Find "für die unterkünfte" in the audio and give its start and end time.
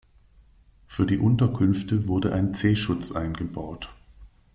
0.87-2.07